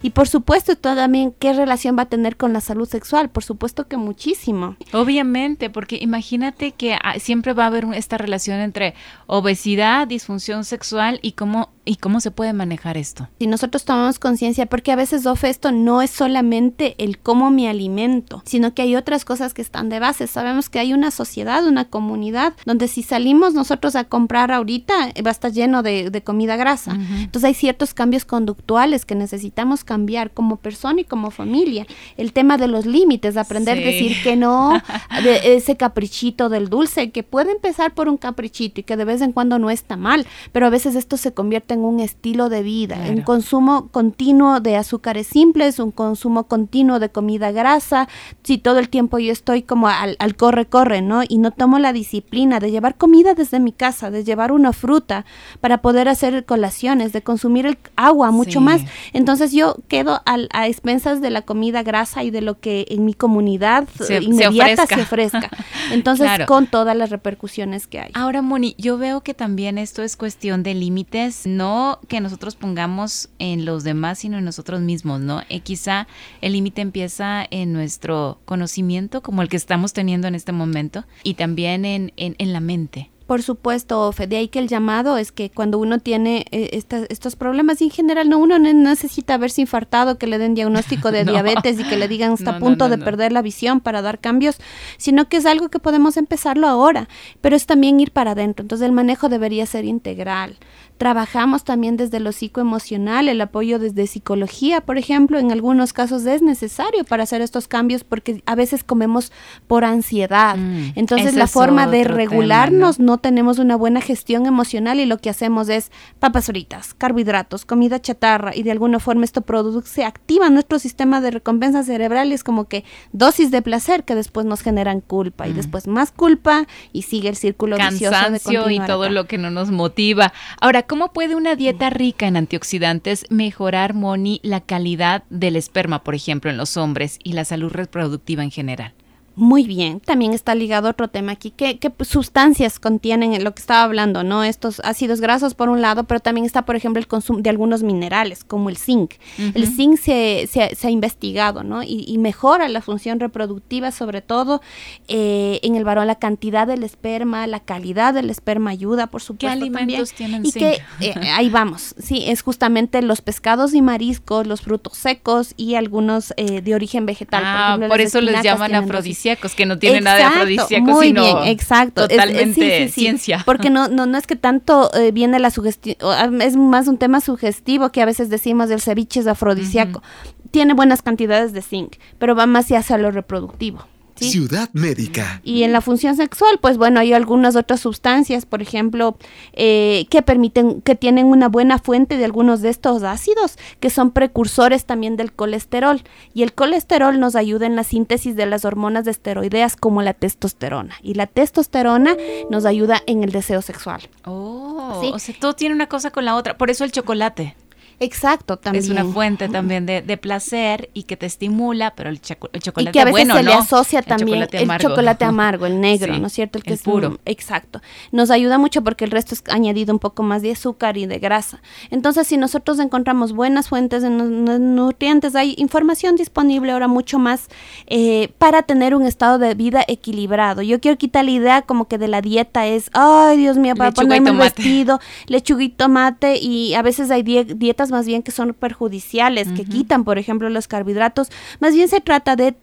Y 0.00 0.10
por 0.10 0.26
supuesto 0.26 0.76
también 0.76 1.34
qué 1.38 1.52
relación 1.52 1.98
va 1.98 2.02
a 2.02 2.08
tener 2.08 2.36
con 2.36 2.54
la 2.54 2.62
salud 2.62 2.88
sexual, 2.88 3.28
por 3.28 3.44
supuesto 3.44 3.86
que 3.86 3.98
muchísimo. 3.98 4.76
Obviamente, 4.92 5.68
porque 5.68 5.98
imagínate 6.00 6.72
que 6.72 6.94
ah, 6.94 7.18
siempre 7.18 7.52
va 7.52 7.64
a 7.64 7.66
haber 7.66 7.84
esta 7.92 8.16
relación 8.16 8.60
entre 8.60 8.94
obesidad, 9.26 10.06
disfunción 10.06 10.64
sexual 10.64 11.18
y 11.20 11.32
cómo 11.32 11.70
¿Y 11.88 11.96
cómo 11.96 12.20
se 12.20 12.30
puede 12.30 12.52
manejar 12.52 12.98
esto? 12.98 13.30
Si 13.38 13.46
nosotros 13.46 13.86
tomamos 13.86 14.18
conciencia, 14.18 14.66
porque 14.66 14.92
a 14.92 14.96
veces, 14.96 15.24
Ofe, 15.24 15.48
esto 15.48 15.72
no 15.72 16.02
es 16.02 16.10
solamente 16.10 16.94
el 16.98 17.18
cómo 17.18 17.50
me 17.50 17.66
alimento, 17.66 18.42
sino 18.44 18.74
que 18.74 18.82
hay 18.82 18.94
otras 18.94 19.24
cosas 19.24 19.54
que 19.54 19.62
están 19.62 19.88
de 19.88 19.98
base. 19.98 20.26
Sabemos 20.26 20.68
que 20.68 20.80
hay 20.80 20.92
una 20.92 21.10
sociedad, 21.10 21.66
una 21.66 21.86
comunidad, 21.86 22.52
donde 22.66 22.88
si 22.88 23.02
salimos 23.02 23.54
nosotros 23.54 23.96
a 23.96 24.04
comprar 24.04 24.52
ahorita, 24.52 25.14
va 25.24 25.30
a 25.30 25.30
estar 25.30 25.50
lleno 25.50 25.82
de, 25.82 26.22
comida 26.22 26.56
grasa. 26.56 26.92
Entonces 26.92 27.44
hay 27.44 27.54
ciertos 27.54 27.94
cambios 27.94 28.26
conductuales 28.26 29.06
que 29.06 29.14
necesitamos 29.14 29.82
cambiar 29.82 30.32
como 30.32 30.56
persona 30.56 31.00
y 31.00 31.04
como 31.04 31.30
familia. 31.30 31.86
El 32.18 32.34
tema 32.34 32.58
de 32.58 32.68
los 32.68 32.84
límites, 32.84 33.38
aprender 33.38 33.78
a 33.78 33.80
decir 33.80 34.14
que 34.22 34.36
no, 34.36 34.82
de 35.22 35.56
ese 35.56 35.78
caprichito 35.78 36.50
del 36.50 36.68
dulce, 36.68 37.12
que 37.12 37.22
puede 37.22 37.52
empezar 37.52 37.94
por 37.94 38.10
un 38.10 38.18
caprichito 38.18 38.82
y 38.82 38.84
que 38.84 38.98
de 38.98 39.06
vez 39.06 39.22
en 39.22 39.32
cuando 39.32 39.58
no 39.58 39.70
está 39.70 39.96
mal, 39.96 40.26
pero 40.52 40.66
a 40.66 40.70
veces 40.70 40.94
esto 40.94 41.16
se 41.16 41.32
convierte 41.32 41.74
en 41.74 41.77
un 41.84 42.00
estilo 42.00 42.48
de 42.48 42.62
vida, 42.62 42.96
un 43.10 43.22
consumo 43.22 43.88
continuo 43.88 44.60
de 44.60 44.76
azúcares 44.76 45.26
simples, 45.26 45.78
un 45.78 45.90
consumo 45.90 46.44
continuo 46.44 46.98
de 46.98 47.10
comida 47.10 47.52
grasa, 47.52 48.08
si 48.42 48.58
todo 48.58 48.78
el 48.78 48.88
tiempo 48.88 49.18
yo 49.18 49.32
estoy 49.32 49.62
como 49.62 49.88
al, 49.88 50.16
corre, 50.36 50.66
corre, 50.66 51.02
¿no? 51.02 51.22
Y 51.28 51.38
no 51.38 51.50
tomo 51.50 51.78
la 51.78 51.92
disciplina 51.92 52.60
de 52.60 52.70
llevar 52.70 52.96
comida 52.96 53.34
desde 53.34 53.60
mi 53.60 53.72
casa, 53.72 54.10
de 54.10 54.24
llevar 54.24 54.52
una 54.52 54.72
fruta 54.72 55.24
para 55.60 55.78
poder 55.78 56.08
hacer 56.08 56.44
colaciones, 56.44 57.12
de 57.12 57.22
consumir 57.22 57.66
el 57.66 57.78
agua 57.96 58.30
mucho 58.30 58.60
más. 58.60 58.82
Entonces 59.12 59.52
yo 59.52 59.76
quedo 59.88 60.22
a 60.24 60.66
expensas 60.66 61.20
de 61.20 61.30
la 61.30 61.42
comida 61.42 61.82
grasa 61.82 62.22
y 62.22 62.30
de 62.30 62.40
lo 62.40 62.58
que 62.60 62.86
en 62.90 63.04
mi 63.04 63.14
comunidad 63.14 63.86
inmediata 64.20 64.86
se 64.86 65.00
ofrezca. 65.02 65.50
Entonces 65.92 66.28
con 66.46 66.66
todas 66.66 66.96
las 66.96 67.10
repercusiones 67.10 67.86
que 67.86 68.00
hay. 68.00 68.10
Ahora, 68.14 68.42
Moni, 68.42 68.74
yo 68.78 68.98
veo 68.98 69.22
que 69.22 69.34
también 69.34 69.78
esto 69.78 70.02
es 70.02 70.16
cuestión 70.16 70.62
de 70.62 70.74
límites, 70.74 71.46
no 71.46 71.67
que 72.08 72.20
nosotros 72.20 72.56
pongamos 72.56 73.28
en 73.38 73.64
los 73.64 73.84
demás, 73.84 74.20
sino 74.20 74.38
en 74.38 74.44
nosotros 74.44 74.80
mismos, 74.80 75.20
¿no? 75.20 75.42
Eh, 75.48 75.60
quizá 75.60 76.06
el 76.40 76.52
límite 76.52 76.82
empieza 76.82 77.46
en 77.50 77.72
nuestro 77.72 78.38
conocimiento, 78.44 79.22
como 79.22 79.42
el 79.42 79.48
que 79.48 79.56
estamos 79.56 79.92
teniendo 79.92 80.28
en 80.28 80.34
este 80.34 80.52
momento, 80.52 81.04
y 81.22 81.34
también 81.34 81.84
en, 81.84 82.12
en, 82.16 82.52
la 82.52 82.60
mente 82.60 83.10
Por 83.28 83.42
supuesto, 83.42 84.10
Fede, 84.12 84.38
ahí 84.38 84.48
que 84.48 84.58
el 84.58 84.68
llamado 84.68 85.18
es 85.18 85.32
que 85.32 85.50
cuando 85.50 85.78
uno 85.78 85.98
tiene 85.98 86.46
eh, 86.50 86.82
estos 87.10 87.36
problemas, 87.36 87.82
y 87.82 87.84
en 87.84 87.90
general 87.90 88.30
no 88.30 88.38
uno 88.38 88.58
necesita 88.58 89.34
haberse 89.34 89.60
infartado, 89.60 90.16
que 90.16 90.26
le 90.26 90.38
den 90.38 90.54
diagnóstico 90.54 91.12
de 91.12 91.24
diabetes 91.26 91.78
y 91.78 91.84
que 91.84 91.98
le 91.98 92.08
digan 92.08 92.32
está 92.32 92.56
a 92.56 92.58
punto 92.58 92.88
de 92.88 92.96
perder 92.96 93.32
la 93.32 93.42
visión 93.42 93.80
para 93.80 94.00
dar 94.00 94.18
cambios, 94.18 94.56
sino 94.96 95.28
que 95.28 95.36
es 95.36 95.44
algo 95.44 95.68
que 95.68 95.78
podemos 95.78 96.16
empezarlo 96.16 96.68
ahora, 96.68 97.06
pero 97.42 97.54
es 97.54 97.66
también 97.66 98.00
ir 98.00 98.12
para 98.12 98.30
adentro. 98.30 98.62
Entonces 98.62 98.86
el 98.86 98.92
manejo 98.92 99.28
debería 99.28 99.66
ser 99.66 99.84
integral. 99.84 100.56
Trabajamos 100.96 101.64
también 101.64 101.98
desde 101.98 102.20
lo 102.20 102.32
psicoemocional, 102.32 103.28
el 103.28 103.42
apoyo 103.42 103.78
desde 103.78 104.06
psicología, 104.06 104.80
por 104.80 104.96
ejemplo, 104.96 105.38
en 105.38 105.52
algunos 105.52 105.92
casos 105.92 106.24
es 106.24 106.40
necesario 106.40 107.04
para 107.04 107.24
hacer 107.24 107.42
estos 107.42 107.68
cambios 107.68 108.04
porque 108.04 108.42
a 108.46 108.54
veces 108.54 108.82
comemos 108.84 109.32
por 109.66 109.84
ansiedad. 109.84 110.56
Mm, 110.56 110.92
Entonces 110.94 111.34
la 111.34 111.46
forma 111.46 111.86
de 111.86 112.04
regularnos 112.04 112.98
¿no? 112.98 113.17
Tenemos 113.18 113.58
una 113.58 113.76
buena 113.76 114.00
gestión 114.00 114.46
emocional 114.46 115.00
y 115.00 115.06
lo 115.06 115.18
que 115.18 115.30
hacemos 115.30 115.68
es 115.68 115.90
papas 116.18 116.46
fritas, 116.46 116.94
carbohidratos, 116.94 117.64
comida 117.64 118.00
chatarra 118.00 118.54
y 118.54 118.62
de 118.62 118.70
alguna 118.70 119.00
forma 119.00 119.24
esto 119.24 119.42
produce, 119.42 120.04
activa 120.04 120.50
nuestro 120.50 120.78
sistema 120.78 121.20
de 121.20 121.30
recompensa 121.30 121.82
cerebral 121.82 122.30
y 122.30 122.34
es 122.34 122.44
como 122.44 122.68
que 122.68 122.84
dosis 123.12 123.50
de 123.50 123.62
placer 123.62 124.04
que 124.04 124.14
después 124.14 124.46
nos 124.46 124.62
generan 124.62 125.00
culpa 125.00 125.48
y 125.48 125.52
después 125.52 125.86
más 125.86 126.12
culpa 126.12 126.66
y 126.92 127.02
sigue 127.02 127.28
el 127.28 127.36
círculo 127.36 127.76
vicioso 127.76 128.30
de 128.30 128.38
y 128.74 128.80
todo 128.80 129.08
lo 129.08 129.26
que 129.26 129.38
no 129.38 129.50
nos 129.50 129.70
motiva. 129.70 130.32
Ahora, 130.60 130.82
¿cómo 130.82 131.12
puede 131.12 131.34
una 131.34 131.56
dieta 131.56 131.90
rica 131.90 132.26
en 132.26 132.36
antioxidantes 132.36 133.26
mejorar, 133.30 133.94
Moni, 133.94 134.40
la 134.42 134.60
calidad 134.60 135.24
del 135.30 135.56
esperma, 135.56 136.02
por 136.02 136.14
ejemplo, 136.14 136.50
en 136.50 136.56
los 136.56 136.76
hombres 136.76 137.18
y 137.22 137.32
la 137.32 137.44
salud 137.44 137.70
reproductiva 137.70 138.42
en 138.42 138.50
general? 138.50 138.94
Muy 139.38 139.68
bien, 139.68 140.00
también 140.00 140.34
está 140.34 140.56
ligado 140.56 140.90
otro 140.90 141.06
tema 141.06 141.30
aquí. 141.30 141.52
¿Qué, 141.52 141.78
sustancias 142.00 142.80
contienen 142.80 143.44
lo 143.44 143.54
que 143.54 143.60
estaba 143.60 143.84
hablando? 143.84 144.24
no 144.24 144.42
Estos 144.42 144.80
ácidos 144.82 145.20
grasos 145.20 145.54
por 145.54 145.68
un 145.68 145.80
lado, 145.80 146.04
pero 146.04 146.18
también 146.18 146.44
está, 146.44 146.62
por 146.62 146.74
ejemplo, 146.74 146.98
el 146.98 147.06
consumo 147.06 147.38
de 147.38 147.48
algunos 147.48 147.84
minerales, 147.84 148.42
como 148.42 148.68
el 148.68 148.76
zinc. 148.76 149.14
El 149.54 149.68
zinc 149.68 149.96
se, 149.96 150.48
se, 150.48 150.86
ha 150.86 150.90
investigado 150.90 151.62
¿no? 151.62 151.84
Y, 151.84 152.18
mejora 152.18 152.68
la 152.68 152.82
función 152.82 153.20
reproductiva, 153.20 153.92
sobre 153.92 154.22
todo 154.22 154.60
eh, 155.06 155.60
en 155.62 155.76
el 155.76 155.84
varón, 155.84 156.08
la 156.08 156.16
cantidad 156.16 156.66
del 156.66 156.82
esperma, 156.82 157.46
la 157.46 157.60
calidad 157.60 158.14
del 158.14 158.30
esperma 158.30 158.70
ayuda, 158.70 159.06
por 159.06 159.22
supuesto. 159.22 159.46
¿Qué 159.46 159.52
alimentos 159.52 160.12
tienen 160.14 160.44
y 160.44 160.50
Que, 160.50 160.80
eh, 161.00 161.14
ahí 161.32 161.48
vamos, 161.48 161.94
sí, 161.96 162.24
es 162.26 162.42
justamente 162.42 163.02
los 163.02 163.20
pescados 163.20 163.72
y 163.72 163.82
mariscos, 163.82 164.48
los 164.48 164.62
frutos 164.62 164.98
secos 164.98 165.54
y 165.56 165.76
algunos 165.76 166.34
eh, 166.36 166.60
de 166.60 166.74
origen 166.74 167.06
vegetal. 167.06 167.44
Ah, 167.46 167.78
por, 167.88 168.00
eso 168.00 168.20
les 168.20 168.42
llaman 168.42 168.74
afrodisíacos 168.74 169.27
que 169.36 169.66
no 169.66 169.78
tienen 169.78 170.04
nada 170.04 170.16
de 170.16 170.24
afrodisíaco, 170.24 170.84
muy 170.84 171.08
sino 171.08 171.22
bien, 171.22 171.48
exacto. 171.48 172.08
totalmente 172.08 172.88
ciencia. 172.88 173.42
Porque 173.44 173.70
no, 173.70 173.88
no, 173.88 174.06
no 174.06 174.18
es 174.18 174.26
que 174.26 174.36
tanto 174.36 174.90
eh, 174.94 175.12
viene 175.12 175.38
la 175.38 175.50
sugestión, 175.50 175.96
es 176.40 176.56
más 176.56 176.88
un 176.88 176.98
tema 176.98 177.20
sugestivo 177.20 177.90
que 177.90 178.02
a 178.02 178.06
veces 178.06 178.28
decimos 178.30 178.68
del 178.68 178.80
ceviche 178.80 179.20
es 179.20 179.26
afrodisíaco. 179.26 180.02
Tiene 180.50 180.74
buenas 180.74 181.02
cantidades 181.02 181.52
de 181.52 181.62
zinc, 181.62 181.96
pero 182.18 182.34
va 182.34 182.46
más 182.46 182.70
hacia 182.72 182.98
lo 182.98 183.10
reproductivo. 183.10 183.86
Ciudad 184.24 184.70
médica. 184.72 185.40
Y 185.44 185.62
en 185.62 185.72
la 185.72 185.80
función 185.80 186.16
sexual, 186.16 186.58
pues 186.60 186.78
bueno, 186.78 187.00
hay 187.00 187.12
algunas 187.12 187.56
otras 187.56 187.80
sustancias, 187.80 188.46
por 188.46 188.62
ejemplo, 188.62 189.16
eh, 189.52 190.06
que 190.10 190.22
permiten, 190.22 190.80
que 190.82 190.94
tienen 190.94 191.26
una 191.26 191.48
buena 191.48 191.78
fuente 191.78 192.16
de 192.16 192.24
algunos 192.24 192.62
de 192.62 192.70
estos 192.70 193.02
ácidos, 193.02 193.58
que 193.80 193.90
son 193.90 194.10
precursores 194.10 194.84
también 194.84 195.16
del 195.16 195.32
colesterol. 195.32 196.02
Y 196.34 196.42
el 196.42 196.52
colesterol 196.52 197.18
nos 197.18 197.36
ayuda 197.36 197.66
en 197.66 197.76
la 197.76 197.84
síntesis 197.84 198.36
de 198.36 198.46
las 198.46 198.64
hormonas 198.64 199.04
de 199.04 199.10
esteroideas 199.10 199.76
como 199.76 200.02
la 200.02 200.14
testosterona. 200.14 200.94
Y 201.02 201.14
la 201.14 201.26
testosterona 201.26 202.16
nos 202.50 202.64
ayuda 202.64 203.02
en 203.06 203.24
el 203.24 203.32
deseo 203.32 203.62
sexual. 203.62 204.08
Oh, 204.24 205.00
o 205.12 205.18
sea, 205.18 205.34
todo 205.38 205.54
tiene 205.54 205.74
una 205.74 205.86
cosa 205.86 206.10
con 206.10 206.24
la 206.24 206.34
otra. 206.36 206.56
Por 206.56 206.70
eso 206.70 206.84
el 206.84 206.92
chocolate. 206.92 207.56
Exacto, 208.00 208.56
también. 208.56 208.84
Es 208.84 208.90
una 208.90 209.04
fuente 209.04 209.48
también 209.48 209.84
de, 209.84 210.02
de 210.02 210.16
placer 210.16 210.88
y 210.94 211.02
que 211.02 211.16
te 211.16 211.26
estimula, 211.26 211.94
pero 211.96 212.10
el, 212.10 212.20
chocolate 212.20 212.58
Y 212.82 212.86
que 212.92 213.00
a 213.00 213.04
veces 213.04 213.28
se 213.32 213.42
le 213.42 213.52
asocia 213.52 214.02
también 214.02 214.46
el 214.52 214.78
chocolate 214.78 215.24
amargo, 215.24 215.66
el 215.66 215.80
negro, 215.80 216.16
¿no 216.18 216.28
es 216.28 216.32
cierto? 216.32 216.58
El 216.58 216.64
que 216.64 216.74
es 216.74 216.82
puro. 216.82 217.18
exacto. 217.24 217.80
Nos 218.12 218.30
ayuda 218.30 218.58
mucho 218.58 218.82
porque 218.84 219.04
el 219.04 219.10
resto 219.10 219.34
es 219.34 219.42
añadido 219.48 219.92
un 219.92 219.98
poco 219.98 220.22
más 220.22 220.42
de 220.42 220.52
azúcar 220.52 220.96
y 220.96 221.06
de 221.06 221.18
grasa. 221.18 221.60
Entonces, 221.90 222.28
si 222.28 222.36
nosotros 222.36 222.78
encontramos 222.78 223.32
buenas 223.32 223.68
fuentes 223.68 224.02
de 224.02 224.10
nutrientes, 224.10 225.34
hay 225.34 225.54
información 225.58 226.14
disponible 226.14 226.72
ahora 226.72 226.86
mucho 226.86 227.18
más 227.18 227.48
eh, 227.86 228.32
para 228.38 228.62
tener 228.62 228.94
un 228.94 229.06
estado 229.06 229.38
de 229.38 229.54
vida 229.54 229.84
equilibrado. 229.88 230.62
Yo 230.62 230.80
quiero 230.80 230.96
quitar 230.98 231.24
la 231.24 231.32
idea 231.32 231.62
como 231.62 231.88
que 231.88 231.98
de 231.98 232.06
la 232.06 232.20
dieta 232.20 232.66
es, 232.66 232.90
ay, 232.92 233.38
Dios 233.38 233.56
mío, 233.56 233.74
para 233.74 233.90
ponerme 233.90 234.30
el 234.30 234.36
vestido, 234.36 235.00
lechuga 235.26 235.64
y 235.64 235.68
tomate, 235.68 236.36
y 236.36 236.74
a 236.74 236.82
veces 236.82 237.10
hay 237.10 237.22
dietas 237.22 237.87
más 237.90 238.06
bien 238.06 238.22
que 238.22 238.30
son 238.30 238.54
perjudiciales, 238.54 239.48
que 239.52 239.64
quitan, 239.64 240.04
por 240.04 240.18
ejemplo, 240.18 240.48
los 240.50 240.68
carbohidratos. 240.68 241.30
Más 241.60 241.74
bien 241.74 241.88
se 241.88 242.00
trata 242.00 242.36
de 242.36 242.54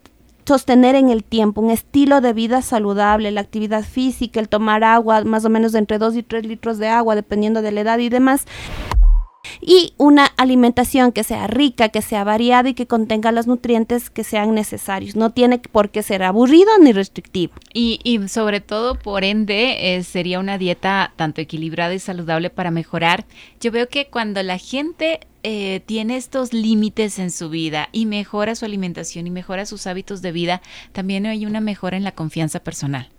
sostener 0.46 0.96
en 0.96 1.10
el 1.10 1.24
tiempo 1.24 1.62
un 1.62 1.72
estilo 1.72 2.22
de 2.22 2.34
vida 2.34 2.62
saludable, 2.62 3.32
la 3.32 3.42
actividad 3.42 3.84
física, 3.84 4.40
el 4.40 4.48
tomar 4.48 4.84
agua, 4.84 5.24
más 5.24 5.44
o 5.46 5.50
menos 5.50 5.74
entre 5.74 5.98
2 5.98 6.16
y 6.18 6.24
3 6.24 6.46
litros 6.46 6.78
de 6.78 6.88
agua, 6.88 7.16
dependiendo 7.16 7.62
de 7.62 7.72
la 7.72 7.82
edad 7.82 7.98
y 8.00 8.10
demás 8.10 8.46
y 9.66 9.94
una 9.98 10.26
alimentación 10.38 11.12
que 11.12 11.24
sea 11.24 11.48
rica, 11.48 11.90
que 11.90 12.04
sea 12.04 12.24
variada 12.24 12.70
y 12.70 12.74
que 12.76 12.86
contenga 12.86 13.32
los 13.32 13.48
nutrientes 13.48 14.12
que 14.12 14.24
sean 14.24 14.54
necesarios. 14.54 15.16
No 15.16 15.32
tiene 15.32 15.58
por 15.58 15.90
qué 15.90 16.04
ser 16.04 16.22
aburrido 16.22 16.70
ni 16.80 16.94
restrictivo. 16.94 17.54
Y, 17.74 18.00
y 18.04 18.28
sobre 18.28 18.62
todo, 18.62 19.00
por 19.00 19.24
ende, 19.24 19.96
eh, 19.96 20.04
sería 20.04 20.40
una 20.40 20.60
dieta 20.60 21.14
tanto 21.16 21.42
equilibrada 21.42 21.96
y 21.96 22.00
saludable 22.00 22.52
para 22.52 22.70
mejorar. 22.70 23.26
Yo 23.60 23.72
veo 23.72 23.90
que 23.90 24.08
cuando 24.08 24.44
la 24.44 24.60
gente 24.60 25.22
eh, 25.42 25.82
tiene 25.86 26.18
estos 26.18 26.54
límites 26.54 27.18
en 27.18 27.32
su 27.32 27.50
vida 27.50 27.90
y 27.92 28.06
mejora 28.06 28.54
su 28.54 28.66
alimentación 28.66 29.26
y 29.26 29.32
mejora 29.32 29.66
sus 29.66 29.88
hábitos 29.88 30.22
de 30.22 30.32
vida, 30.32 30.62
también 30.92 31.26
hay 31.26 31.46
una 31.48 31.60
mejora 31.60 31.98
en 31.98 32.04
la 32.04 32.14
confianza 32.14 32.60
personal. 32.60 33.10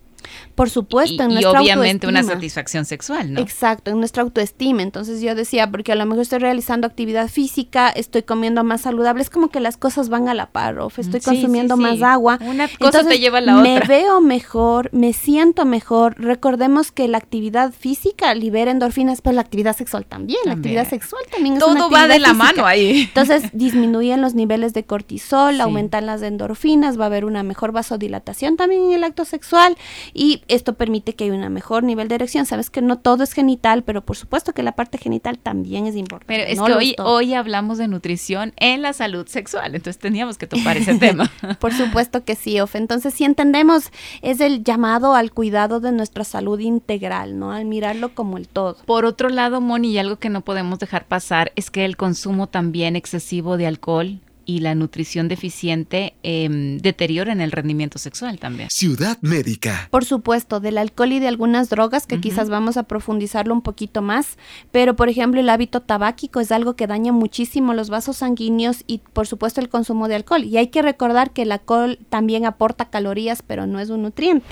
Por 0.54 0.70
supuesto, 0.70 1.22
en 1.22 1.30
y, 1.30 1.34
nuestra 1.34 1.62
y 1.62 1.64
obviamente 1.64 2.06
una 2.06 2.22
satisfacción 2.22 2.84
sexual, 2.84 3.34
¿no? 3.34 3.40
Exacto, 3.40 3.90
en 3.90 3.98
nuestra 3.98 4.22
autoestima. 4.22 4.82
Entonces 4.82 5.20
yo 5.20 5.34
decía, 5.34 5.70
porque 5.70 5.92
a 5.92 5.94
lo 5.94 6.06
mejor 6.06 6.22
estoy 6.22 6.38
realizando 6.38 6.86
actividad 6.86 7.28
física, 7.28 7.88
estoy 7.90 8.22
comiendo 8.22 8.64
más 8.64 8.82
saludable, 8.82 9.22
es 9.22 9.30
como 9.30 9.48
que 9.48 9.60
las 9.60 9.76
cosas 9.76 10.08
van 10.08 10.28
a 10.28 10.34
la 10.34 10.46
par, 10.46 10.78
o 10.78 10.88
estoy 10.96 11.20
consumiendo 11.20 11.76
más 11.76 12.02
agua. 12.02 12.38
Una 12.40 12.68
cosa 12.68 13.04
te 13.06 13.18
lleva 13.18 13.38
a 13.38 13.40
la 13.40 13.58
otra. 13.58 13.72
Me 13.72 13.80
veo 13.80 14.20
mejor, 14.20 14.90
me 14.92 15.12
siento 15.12 15.64
mejor. 15.64 16.14
Recordemos 16.18 16.92
que 16.92 17.08
la 17.08 17.18
actividad 17.18 17.72
física 17.72 18.34
libera 18.34 18.70
endorfinas, 18.70 19.20
pero 19.20 19.34
la 19.34 19.42
actividad 19.42 19.76
sexual 19.76 20.06
también. 20.06 20.40
La 20.44 20.52
actividad 20.52 20.88
sexual 20.88 21.22
también 21.30 21.58
Todo 21.58 21.72
es 21.72 21.78
Todo 21.78 21.90
va 21.90 22.08
de 22.08 22.18
la 22.18 22.32
mano 22.32 22.66
ahí. 22.66 23.02
Entonces 23.02 23.44
disminuyen 23.52 24.20
los 24.20 24.34
niveles 24.34 24.72
de 24.72 24.84
cortisol, 24.84 25.60
aumentan 25.60 26.06
las 26.06 26.22
endorfinas, 26.22 26.98
va 26.98 27.04
a 27.04 27.06
haber 27.06 27.24
una 27.24 27.42
mejor 27.42 27.72
vasodilatación 27.72 28.56
también 28.56 28.84
en 28.84 28.92
el 28.92 29.04
acto 29.04 29.24
sexual 29.24 29.76
y 30.16 30.42
esto 30.48 30.74
permite 30.74 31.14
que 31.14 31.24
haya 31.24 31.34
un 31.34 31.52
mejor 31.52 31.82
nivel 31.84 32.08
de 32.08 32.14
erección. 32.14 32.46
Sabes 32.46 32.70
que 32.70 32.80
no 32.80 32.98
todo 32.98 33.22
es 33.22 33.32
genital, 33.32 33.82
pero 33.82 34.04
por 34.04 34.16
supuesto 34.16 34.52
que 34.52 34.62
la 34.62 34.72
parte 34.72 34.98
genital 34.98 35.38
también 35.38 35.86
es 35.86 35.94
importante. 35.94 36.26
Pero 36.26 36.44
es 36.50 36.60
que 36.60 36.72
hoy, 36.72 36.96
hoy 36.98 37.34
hablamos 37.34 37.78
de 37.78 37.86
nutrición 37.86 38.52
en 38.56 38.82
la 38.82 38.92
salud 38.92 39.26
sexual, 39.26 39.74
entonces 39.74 39.98
teníamos 39.98 40.38
que 40.38 40.46
topar 40.46 40.76
ese 40.76 40.94
tema. 40.94 41.30
por 41.60 41.72
supuesto 41.74 42.24
que 42.24 42.34
sí, 42.34 42.58
Of. 42.60 42.76
Entonces, 42.76 43.14
si 43.14 43.24
entendemos, 43.24 43.90
es 44.22 44.40
el 44.40 44.64
llamado 44.64 45.14
al 45.14 45.32
cuidado 45.32 45.80
de 45.80 45.92
nuestra 45.92 46.24
salud 46.24 46.58
integral, 46.60 47.38
¿no? 47.38 47.52
Al 47.52 47.66
mirarlo 47.66 48.14
como 48.14 48.38
el 48.38 48.48
todo. 48.48 48.78
Por 48.86 49.04
otro 49.04 49.28
lado, 49.28 49.60
Moni, 49.60 49.90
y 49.92 49.98
algo 49.98 50.16
que 50.16 50.30
no 50.30 50.40
podemos 50.40 50.78
dejar 50.78 51.06
pasar 51.06 51.52
es 51.56 51.70
que 51.70 51.84
el 51.84 51.96
consumo 51.96 52.46
también 52.48 52.96
excesivo 52.96 53.56
de 53.56 53.66
alcohol 53.66 54.20
y 54.46 54.60
la 54.60 54.74
nutrición 54.74 55.28
deficiente 55.28 56.14
eh, 56.22 56.48
deterioran 56.80 57.40
el 57.40 57.52
rendimiento 57.52 57.98
sexual 57.98 58.38
también. 58.38 58.70
Ciudad 58.70 59.18
médica. 59.20 59.88
Por 59.90 60.04
supuesto, 60.04 60.60
del 60.60 60.78
alcohol 60.78 61.12
y 61.12 61.18
de 61.18 61.28
algunas 61.28 61.68
drogas 61.68 62.06
que 62.06 62.20
quizás 62.20 62.48
vamos 62.48 62.76
a 62.76 62.84
profundizarlo 62.84 63.52
un 63.52 63.62
poquito 63.62 64.00
más, 64.00 64.38
pero 64.70 64.96
por 64.96 65.08
ejemplo 65.08 65.40
el 65.40 65.50
hábito 65.50 65.82
tabáquico 65.82 66.40
es 66.40 66.52
algo 66.52 66.76
que 66.76 66.86
daña 66.86 67.12
muchísimo 67.12 67.74
los 67.74 67.90
vasos 67.90 68.18
sanguíneos 68.18 68.84
y 68.86 68.98
por 69.12 69.26
supuesto 69.26 69.60
el 69.60 69.68
consumo 69.68 70.08
de 70.08 70.14
alcohol. 70.14 70.44
Y 70.44 70.56
hay 70.56 70.68
que 70.68 70.82
recordar 70.82 71.32
que 71.32 71.42
el 71.42 71.52
alcohol 71.52 71.98
también 72.08 72.46
aporta 72.46 72.88
calorías, 72.88 73.42
pero 73.42 73.66
no 73.66 73.80
es 73.80 73.90
un 73.90 74.02
nutriente. 74.02 74.46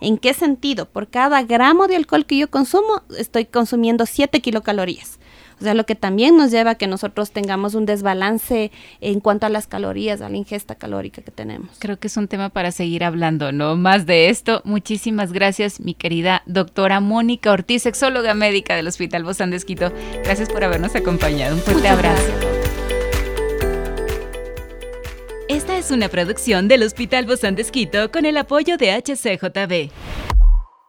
¿En 0.00 0.18
qué 0.18 0.34
sentido? 0.34 0.86
Por 0.86 1.08
cada 1.08 1.42
gramo 1.42 1.86
de 1.86 1.96
alcohol 1.96 2.26
que 2.26 2.36
yo 2.36 2.50
consumo, 2.50 3.02
estoy 3.16 3.46
consumiendo 3.46 4.06
7 4.06 4.40
kilocalorías. 4.40 5.18
O 5.64 5.66
sea, 5.66 5.72
lo 5.72 5.86
que 5.86 5.94
también 5.94 6.36
nos 6.36 6.50
lleva 6.50 6.72
a 6.72 6.74
que 6.74 6.86
nosotros 6.86 7.30
tengamos 7.30 7.74
un 7.74 7.86
desbalance 7.86 8.70
en 9.00 9.20
cuanto 9.20 9.46
a 9.46 9.48
las 9.48 9.66
calorías, 9.66 10.20
a 10.20 10.28
la 10.28 10.36
ingesta 10.36 10.74
calórica 10.74 11.22
que 11.22 11.30
tenemos. 11.30 11.70
Creo 11.78 11.98
que 11.98 12.08
es 12.08 12.18
un 12.18 12.28
tema 12.28 12.50
para 12.50 12.70
seguir 12.70 13.02
hablando, 13.02 13.50
¿no? 13.50 13.74
Más 13.74 14.04
de 14.04 14.28
esto. 14.28 14.60
Muchísimas 14.66 15.32
gracias, 15.32 15.80
mi 15.80 15.94
querida 15.94 16.42
doctora 16.44 17.00
Mónica 17.00 17.50
Ortiz, 17.50 17.82
sexóloga 17.84 18.34
médica 18.34 18.76
del 18.76 18.88
Hospital 18.88 19.24
Bozán 19.24 19.48
de 19.52 19.56
Esquito. 19.56 19.90
Gracias 20.22 20.50
por 20.50 20.64
habernos 20.64 20.94
acompañado. 20.94 21.54
Un 21.54 21.62
fuerte 21.62 21.88
abrazo. 21.88 22.30
Esta 25.48 25.78
es 25.78 25.90
una 25.90 26.10
producción 26.10 26.68
del 26.68 26.82
Hospital 26.82 27.24
Bozán 27.24 27.54
de 27.54 27.62
Esquito 27.62 28.12
con 28.12 28.26
el 28.26 28.36
apoyo 28.36 28.76
de 28.76 28.92
HCJB. 28.92 29.90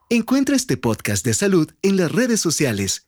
Encuentra 0.09 0.57
este 0.57 0.75
podcast 0.75 1.25
de 1.25 1.33
salud 1.33 1.71
en 1.81 1.95
las 1.95 2.11
redes 2.11 2.41
sociales 2.41 3.07